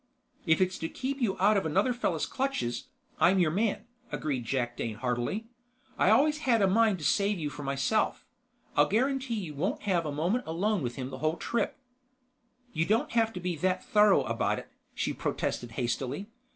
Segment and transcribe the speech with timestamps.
[0.47, 2.87] "If it's to keep you out of another fellow's clutches,
[3.19, 5.45] I'm your man," agreed Jakdane heartily.
[5.95, 8.25] "I always had a mind to save you for myself.
[8.75, 11.77] I'll guarantee you won't have a moment alone with him the whole trip."
[12.73, 16.25] "You don't have to be that thorough about it," she protested hastily.